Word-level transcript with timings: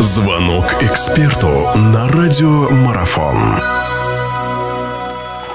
Звонок 0.00 0.64
эксперту 0.80 1.46
на 1.76 2.08
радиомарафон. 2.08 3.36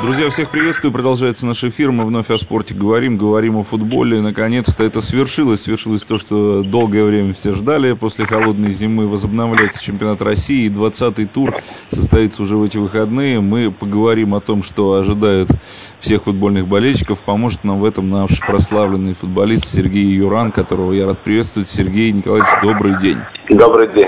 Друзья, 0.04 0.30
всех 0.30 0.52
приветствую. 0.52 0.94
Продолжается 0.94 1.48
наш 1.48 1.64
эфир. 1.64 1.92
Мы 1.92 2.06
вновь 2.06 2.30
о 2.30 2.38
спорте 2.38 2.76
говорим, 2.76 3.18
говорим 3.18 3.58
о 3.58 3.64
футболе. 3.64 4.22
Наконец-то 4.22 4.84
это 4.84 5.02
свершилось. 5.02 5.64
Свершилось 5.64 6.04
то, 6.04 6.20
что 6.20 6.62
долгое 6.62 7.06
время 7.06 7.34
все 7.34 7.54
ждали. 7.54 7.94
После 7.94 8.28
холодной 8.28 8.72
зимы 8.72 9.08
возобновляется 9.08 9.82
чемпионат 9.82 10.22
России. 10.22 10.70
20-й 10.70 11.26
тур 11.26 11.58
состоится 11.90 12.44
уже 12.44 12.56
в 12.56 12.62
эти 12.62 12.78
выходные. 12.78 13.42
Мы 13.42 13.72
поговорим 13.72 14.36
о 14.36 14.42
том, 14.42 14.62
что 14.62 14.94
ожидает 14.94 15.50
всех 15.98 16.26
футбольных 16.26 16.68
болельщиков. 16.68 17.24
Поможет 17.24 17.64
нам 17.64 17.80
в 17.80 17.86
этом 17.86 18.12
наш 18.12 18.40
прославленный 18.42 19.14
футболист 19.14 19.66
Сергей 19.66 20.06
Юран, 20.06 20.52
которого 20.52 20.94
я 20.94 21.08
рад 21.08 21.24
приветствовать. 21.24 21.68
Сергей 21.68 22.12
Николаевич, 22.12 22.50
добрый 22.62 23.02
день. 23.02 23.18
Добрый 23.50 23.88
день. 23.94 24.08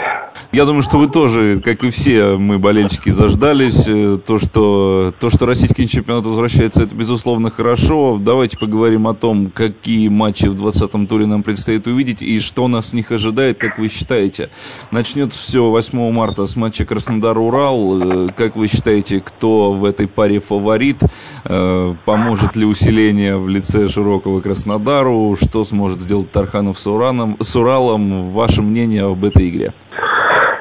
Я 0.52 0.66
думаю, 0.66 0.82
что 0.82 0.98
вы 0.98 1.10
тоже, 1.10 1.62
как 1.64 1.84
и 1.84 1.92
все, 1.92 2.38
мы 2.38 2.58
болельщики 2.58 3.10
заждались. 3.10 3.88
Э, 3.88 4.18
то, 4.18 4.40
что, 4.40 5.14
то, 5.20 5.30
что 5.30 5.46
российский 5.46 5.88
чемпионат 5.88 6.26
возвращается, 6.26 6.84
это 6.84 6.96
безусловно 6.96 7.52
хорошо. 7.52 8.18
Давайте 8.20 8.58
поговорим 8.58 9.08
о 9.08 9.14
том, 9.14 9.52
какие 9.54 10.08
матчи 10.08 10.46
в 10.46 10.56
20-м 10.56 11.06
туре 11.06 11.26
нам 11.28 11.44
предстоит 11.44 11.86
увидеть 11.86 12.22
и 12.22 12.40
что 12.40 12.68
нас 12.68 12.90
в 12.90 12.94
них 12.94 13.12
ожидает, 13.12 13.60
как 13.60 13.78
вы 13.78 13.90
считаете. 13.90 14.50
Начнется 14.90 15.40
все 15.40 15.70
8 15.70 16.12
марта 16.12 16.48
с 16.48 16.56
матча 16.56 16.86
Краснодар-Урал. 16.86 18.02
Э, 18.02 18.28
как 18.36 18.56
вы 18.56 18.68
считаете, 18.68 19.20
кто 19.20 19.74
в 19.74 19.86
этой 19.86 20.08
паре 20.08 20.40
фаворит? 20.40 21.02
Э, 21.44 21.94
поможет 22.06 22.56
ли 22.56 22.66
усиление 22.66 23.38
в 23.38 23.50
лице 23.50 23.90
широкого 23.90 24.42
Краснодару? 24.42 25.38
Что 25.40 25.64
сможет 25.64 26.02
сделать 26.02 26.32
Тарханов 26.32 26.80
с, 26.80 26.88
Ураном, 26.88 27.38
с 27.40 27.56
Уралом? 27.56 28.32
Ваше 28.32 28.62
мнение 28.62 29.04
об 29.04 29.27
этой 29.28 29.50
игре? 29.50 29.72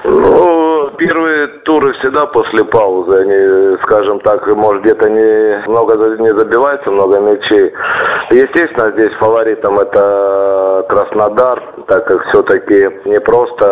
Ну, 0.05 0.91
первые 0.98 1.48
туры 1.65 1.93
всегда 1.95 2.27
после 2.27 2.65
паузы, 2.65 3.13
они, 3.13 3.77
скажем 3.82 4.21
так, 4.21 4.46
может 4.46 4.82
где-то 4.82 5.09
не 5.09 5.68
много 5.68 5.95
не 5.95 6.32
забивается, 6.38 6.91
много 6.91 7.18
мячей. 7.21 7.73
Естественно, 8.30 8.93
здесь 8.93 9.13
фаворитом 9.18 9.76
это 9.79 10.87
Краснодар, 10.88 11.63
так 11.88 12.07
как 12.07 12.23
все-таки 12.29 13.09
не 13.09 13.21
просто 13.21 13.66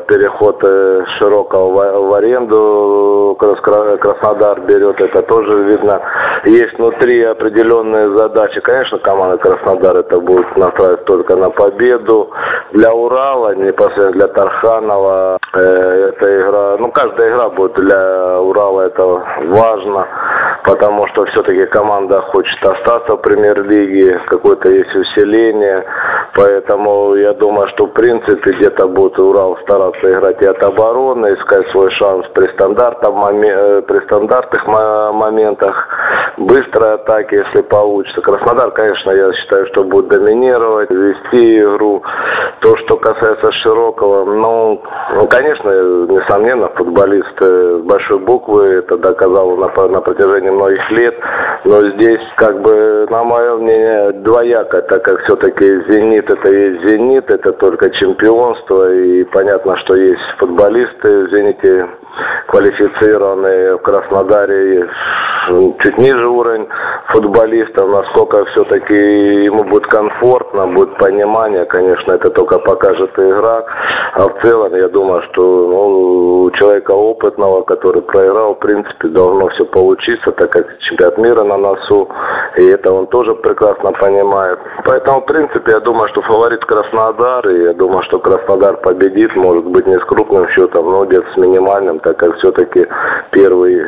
переход 0.00 0.62
э, 0.64 1.04
широкого 1.18 2.00
в 2.00 2.14
аренду 2.14 3.36
Краснодар 3.38 4.60
берет, 4.62 5.00
это 5.00 5.22
тоже 5.22 5.64
видно. 5.64 6.00
Есть 6.44 6.78
внутри 6.78 7.22
определенные 7.24 8.16
задачи. 8.16 8.60
Конечно, 8.60 8.98
команда 8.98 9.38
Краснодар 9.38 9.96
это 9.98 10.20
будет 10.20 10.56
настраивать 10.56 11.04
только 11.04 11.36
на 11.36 11.50
победу. 11.50 12.30
Для 12.72 12.92
Урала, 12.92 13.54
непосредственно 13.54 14.12
для 14.12 14.28
Тарханова, 14.28 15.38
э, 15.54 15.58
эта 15.60 16.40
игра, 16.40 16.76
ну 16.78 16.90
каждая 16.92 17.30
игра 17.30 17.48
будет 17.50 17.74
для 17.74 18.40
Урала 18.40 18.82
это 18.82 19.04
важно, 19.04 20.06
потому 20.64 21.06
что 21.08 21.26
все-таки 21.26 21.66
команда 21.66 22.22
хочет 22.22 22.58
остаться 22.64 23.14
в 23.14 23.18
премьер-лиге, 23.18 24.18
какое-то 24.26 24.70
есть 24.70 24.94
усиление, 24.94 25.84
поэтому 26.34 27.14
я 27.14 27.34
думаю, 27.34 27.68
что 27.74 27.86
в 27.86 27.92
принципе 27.92 28.56
где-то 28.56 28.88
будет 28.88 29.18
Урал 29.18 29.58
стараться 29.62 30.10
играть 30.10 30.42
и 30.42 30.46
от 30.46 30.64
обороны, 30.64 31.26
искать 31.34 31.68
свой 31.70 31.90
шанс 31.92 32.26
при, 32.34 32.50
стандартном, 32.54 33.42
э, 33.42 33.82
при 33.82 34.00
стандартных 34.06 34.66
моментах, 34.66 35.88
быстрой 36.38 36.94
атаки, 36.94 37.34
если 37.34 37.62
получится. 37.62 38.20
Краснодар, 38.22 38.70
конечно, 38.70 39.10
я 39.10 39.32
считаю, 39.34 39.66
что 39.66 39.84
будет 39.84 40.08
доминировать, 40.08 40.90
вести 40.90 41.60
игру. 41.60 42.02
То, 42.60 42.76
что 42.78 42.96
касается 42.96 43.52
Широкого, 43.62 44.24
ну, 44.24 44.82
ну 45.14 45.28
конечно, 45.28 45.68
несомненно, 45.70 46.68
футболист 46.70 47.28
с 47.40 47.78
большой 47.82 48.18
буквы, 48.20 48.64
это 48.76 48.96
доказал 48.96 49.56
на, 49.56 49.68
на 49.88 50.00
протяжении 50.00 50.50
многих 50.50 50.90
лет, 50.90 51.14
но 51.64 51.80
здесь, 51.92 52.20
как 52.36 52.62
бы, 52.62 53.06
на 53.10 53.24
мое 53.24 53.56
мнение, 53.56 54.12
двояко, 54.12 54.82
так 54.82 55.02
как 55.04 55.20
все-таки 55.24 55.64
«Зенит» 55.90 56.32
это 56.32 56.54
есть 56.54 56.88
«Зенит», 56.88 57.30
это 57.32 57.52
только 57.52 57.90
чемпионство, 57.90 58.92
и 58.92 59.24
понятно, 59.24 59.76
что 59.78 59.96
есть 59.96 60.22
футболисты 60.38 61.26
в 61.26 61.30
«Зените», 61.30 61.86
квалифицированные 62.46 63.76
в 63.76 63.82
Краснодаре 63.82 64.88
чуть 65.82 65.98
ниже 65.98 66.26
уровень 66.26 66.68
футболистов, 67.08 67.88
насколько 67.88 68.44
все-таки 68.46 68.94
ему 69.44 69.64
будет 69.64 69.86
комфортно, 69.86 70.66
будет 70.68 70.96
понимание, 70.98 71.64
конечно, 71.66 72.12
это 72.12 72.30
только 72.30 72.53
покажет 72.58 73.10
игра. 73.18 73.64
А 74.14 74.28
в 74.28 74.42
целом, 74.42 74.74
я 74.74 74.88
думаю, 74.88 75.22
что 75.30 75.42
ну, 75.42 76.44
у 76.44 76.50
человека 76.52 76.92
опытного, 76.92 77.62
который 77.62 78.02
проиграл, 78.02 78.54
в 78.54 78.58
принципе, 78.58 79.08
должно 79.08 79.48
все 79.48 79.64
получиться, 79.64 80.30
так 80.32 80.50
как 80.50 80.78
чемпионат 80.80 81.18
мира 81.18 81.44
на 81.44 81.56
носу, 81.56 82.08
и 82.56 82.66
это 82.66 82.92
он 82.92 83.06
тоже 83.08 83.34
прекрасно 83.34 83.92
понимает. 83.92 84.58
Поэтому, 84.84 85.20
в 85.20 85.26
принципе, 85.26 85.72
я 85.72 85.80
думаю, 85.80 86.08
что 86.10 86.22
фаворит 86.22 86.64
Краснодар, 86.64 87.48
и 87.48 87.64
я 87.64 87.72
думаю, 87.74 88.02
что 88.04 88.18
Краснодар 88.18 88.76
победит, 88.78 89.34
может 89.36 89.64
быть, 89.64 89.86
не 89.86 89.98
с 89.98 90.04
крупным 90.04 90.48
счетом, 90.48 90.90
но 90.90 91.04
где-то 91.04 91.26
с 91.32 91.36
минимальным, 91.36 91.98
так 92.00 92.16
как 92.16 92.36
все-таки 92.36 92.86
первый 93.30 93.82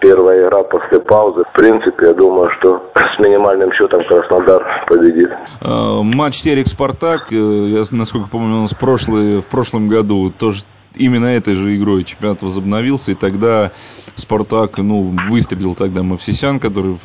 первая 0.00 0.46
игра 0.46 0.62
после 0.64 1.00
паузы. 1.00 1.44
В 1.44 1.52
принципе, 1.52 2.06
я 2.06 2.14
думаю, 2.14 2.50
что 2.58 2.82
с 2.94 3.18
минимальным 3.18 3.72
счетом 3.72 4.02
Краснодар 4.06 4.84
победит. 4.88 5.30
Э, 5.62 6.02
матч 6.02 6.42
Терек-Спартак, 6.42 7.32
э, 7.32 7.36
я, 7.36 7.82
насколько 7.92 8.28
помню, 8.28 8.58
у 8.58 8.62
нас 8.62 8.74
прошлый, 8.74 9.40
в 9.40 9.46
прошлом 9.48 9.88
году 9.88 10.30
тоже 10.30 10.62
именно 10.96 11.26
этой 11.26 11.54
же 11.54 11.76
игрой 11.76 12.04
чемпионат 12.04 12.42
возобновился, 12.42 13.12
и 13.12 13.14
тогда 13.14 13.70
Спартак, 14.16 14.78
ну, 14.78 15.14
выстрелил 15.28 15.74
тогда 15.74 16.02
Мавсисян, 16.02 16.60
который 16.60 16.96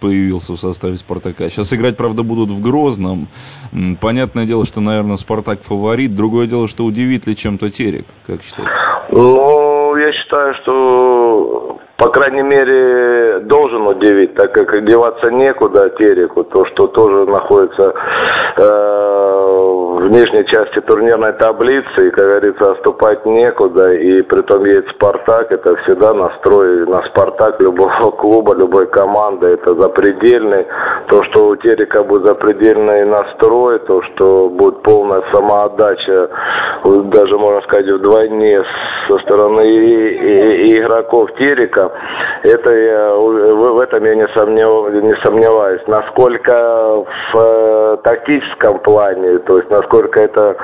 появился 0.00 0.52
в 0.52 0.56
составе 0.56 0.96
Спартака. 0.96 1.48
Сейчас 1.48 1.72
играть, 1.72 1.96
правда, 1.96 2.22
будут 2.22 2.50
в 2.50 2.62
Грозном. 2.62 3.28
Понятное 4.00 4.46
дело, 4.46 4.64
что, 4.64 4.80
наверное, 4.80 5.16
Спартак 5.16 5.62
фаворит. 5.62 6.14
Другое 6.14 6.46
дело, 6.46 6.68
что 6.68 6.84
удивит 6.84 7.26
ли 7.26 7.36
чем-то 7.36 7.70
Терек, 7.70 8.06
как 8.26 8.42
считаете? 8.42 8.72
Ну, 9.10 9.96
я 9.96 10.12
считаю, 10.12 10.54
что 10.62 11.73
по 12.04 12.10
крайней 12.10 12.42
мере, 12.42 13.38
должен 13.44 13.86
удивить, 13.86 14.34
так 14.34 14.52
как 14.52 14.84
деваться 14.84 15.30
некуда 15.30 15.88
Тереку, 15.98 16.44
то, 16.44 16.66
что 16.66 16.88
тоже 16.88 17.24
находится 17.24 17.94
э, 18.58 18.62
в 18.62 20.10
нижней 20.10 20.44
части 20.44 20.80
турнирной 20.82 21.32
таблицы, 21.32 22.08
и, 22.08 22.10
как 22.10 22.26
говорится, 22.26 22.72
отступать 22.72 23.24
некуда, 23.24 23.94
и 23.94 24.20
при 24.20 24.42
том 24.42 24.66
едет 24.66 24.86
Спартак, 24.96 25.50
это 25.50 25.76
всегда 25.76 26.12
настрой 26.12 26.86
на 26.86 27.00
Спартак 27.08 27.58
любого 27.60 28.10
клуба, 28.20 28.54
любой 28.54 28.86
команды, 28.88 29.46
это 29.46 29.74
запредельный, 29.74 30.66
то, 31.08 31.22
что 31.24 31.46
у 31.48 31.56
Терека 31.56 32.02
будет 32.04 32.26
запредельный 32.26 33.06
настрой, 33.06 33.78
то, 33.78 34.02
что 34.02 34.50
будет 34.50 34.82
полная 34.82 35.22
самоотдача, 35.32 36.28
даже, 36.84 37.38
можно 37.38 37.62
сказать, 37.62 37.88
вдвойне 37.88 38.62
со 39.08 39.18
стороны 39.18 39.62
игроков 40.72 41.32
Терека, 41.34 41.92
это 42.42 42.72
я, 42.72 43.14
в 43.14 43.80
этом 43.80 44.04
я 44.04 44.14
не, 44.14 44.28
сомнев, 44.28 44.92
не 44.92 45.14
сомневаюсь. 45.24 45.82
Насколько 45.86 47.04
в 47.32 47.38
э, 47.38 47.96
тактическом 48.02 48.78
плане, 48.80 49.38
то 49.40 49.58
есть 49.58 49.70
насколько 49.70 50.22
это 50.22 50.56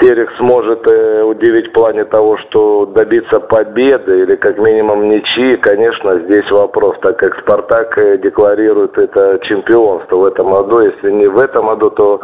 Терек 0.00 0.30
сможет 0.38 0.86
э, 0.90 1.22
удивить 1.22 1.70
в 1.70 1.72
плане 1.72 2.04
того, 2.04 2.36
что 2.38 2.86
добиться 2.86 3.40
победы 3.40 4.20
или 4.22 4.36
как 4.36 4.58
минимум 4.58 5.08
ничьи, 5.08 5.56
конечно, 5.56 6.20
здесь 6.20 6.48
вопрос, 6.50 6.96
так 7.02 7.18
как 7.18 7.38
Спартак 7.40 7.98
э, 7.98 8.18
декларирует 8.18 8.96
это 8.96 9.38
чемпионство 9.42 10.16
в 10.16 10.24
этом 10.24 10.50
году. 10.50 10.80
Если 10.80 11.10
не 11.10 11.26
в 11.26 11.38
этом 11.38 11.66
году, 11.66 11.90
то 11.90 12.20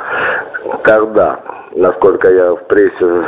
когда? 0.82 1.40
Насколько 1.74 2.32
я 2.32 2.54
в 2.54 2.66
прессе 2.68 3.26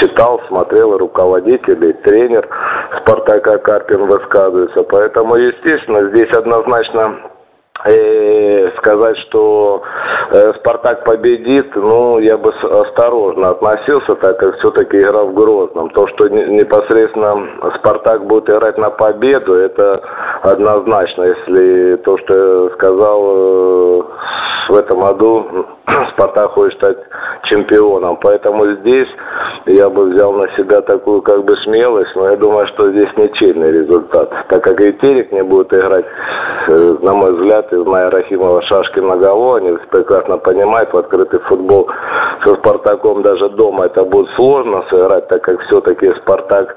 читал, 0.00 0.40
смотрел, 0.48 0.94
и 0.94 0.98
руководитель, 0.98 1.84
и 1.86 1.92
тренер 2.04 2.46
Спартака 3.00 3.58
Карпин 3.58 4.06
высказывается. 4.06 4.82
Поэтому, 4.82 5.36
естественно, 5.36 6.08
здесь 6.10 6.30
однозначно 6.36 7.18
э, 7.86 8.70
сказать, 8.78 9.16
что 9.28 9.82
э, 10.32 10.52
Спартак 10.58 11.04
победит, 11.04 11.74
ну, 11.76 12.18
я 12.18 12.36
бы 12.36 12.52
осторожно 12.52 13.50
относился, 13.50 14.14
так 14.16 14.38
как 14.38 14.58
все-таки 14.58 15.00
игра 15.00 15.24
в 15.24 15.32
Грозном. 15.32 15.90
То, 15.90 16.06
что 16.08 16.28
непосредственно 16.28 17.70
Спартак 17.78 18.26
будет 18.26 18.50
играть 18.50 18.76
на 18.76 18.90
победу, 18.90 19.54
это 19.54 20.02
однозначно. 20.42 21.22
Если 21.24 21.96
то, 21.96 22.18
что 22.18 22.64
я 22.64 22.70
сказал 22.74 23.22
э, 23.24 24.02
в 24.68 24.76
этом 24.76 25.00
году, 25.00 25.66
Спартак 26.12 26.52
хочет 26.52 26.76
стать 26.78 26.98
чемпионом. 27.44 28.18
Поэтому 28.20 28.66
здесь 28.76 29.08
я 29.66 29.88
бы 29.88 30.10
взял 30.10 30.32
на 30.32 30.48
себя 30.56 30.80
такую 30.82 31.22
как 31.22 31.44
бы 31.44 31.56
смелость, 31.64 32.14
но 32.14 32.30
я 32.30 32.36
думаю, 32.36 32.66
что 32.68 32.90
здесь 32.90 33.08
ничейный 33.16 33.72
результат. 33.72 34.30
Так 34.48 34.62
как 34.62 34.80
и 34.80 34.92
Терек 34.94 35.32
не 35.32 35.42
будет 35.42 35.72
играть, 35.72 36.06
э, 36.70 36.96
на 37.02 37.14
мой 37.14 37.32
взгляд, 37.32 37.72
и 37.72 37.76
зная 37.76 38.10
Рахимова 38.10 38.62
шашки 38.62 39.00
на 39.00 39.16
голову, 39.16 39.54
они 39.54 39.76
прекрасно 39.90 40.38
понимают, 40.38 40.92
в 40.92 40.96
открытый 40.98 41.40
футбол 41.40 41.88
Спартаком 42.68 43.22
даже 43.22 43.48
дома 43.50 43.86
это 43.86 44.04
будет 44.04 44.28
сложно 44.36 44.84
сыграть, 44.90 45.26
так 45.28 45.42
как 45.42 45.58
все-таки 45.62 46.06
Спартак 46.20 46.76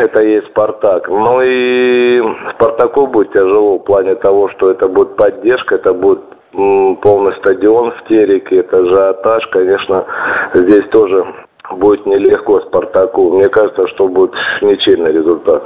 это 0.00 0.22
есть 0.22 0.46
Спартак. 0.48 1.08
Ну 1.08 1.40
и 1.42 2.20
Спартаку 2.54 3.08
будет 3.08 3.32
тяжело 3.32 3.78
в 3.78 3.84
плане 3.84 4.14
того, 4.14 4.48
что 4.50 4.70
это 4.70 4.86
будет 4.86 5.16
поддержка, 5.16 5.74
это 5.74 5.92
будет 5.92 6.20
полный 6.52 7.34
стадион 7.38 7.90
в 7.92 8.08
Тереке, 8.08 8.58
это 8.58 8.78
ажиотаж, 8.78 9.44
конечно, 9.50 10.06
здесь 10.54 10.88
тоже 10.92 11.26
будет 11.72 12.06
нелегко 12.06 12.60
Спартаку. 12.60 13.32
Мне 13.32 13.48
кажется, 13.48 13.88
что 13.88 14.06
будет 14.06 14.32
ничейный 14.60 15.12
результат. 15.12 15.64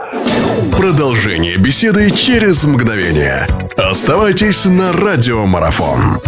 Продолжение 0.81 1.57
беседы 1.59 2.11
через 2.11 2.67
мгновение. 2.67 3.47
Оставайтесь 3.77 4.65
на 4.65 4.93
радиомарафон. 4.93 6.23